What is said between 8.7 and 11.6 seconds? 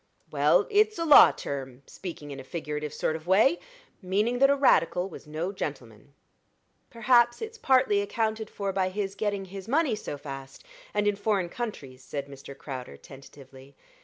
by his getting his money so fast, and in foreign